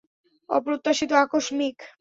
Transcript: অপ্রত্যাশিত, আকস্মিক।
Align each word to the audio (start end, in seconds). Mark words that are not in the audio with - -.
অপ্রত্যাশিত, 0.49 1.11
আকস্মিক। 1.23 1.77